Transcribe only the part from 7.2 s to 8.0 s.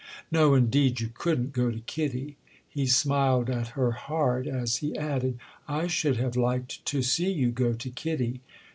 you go to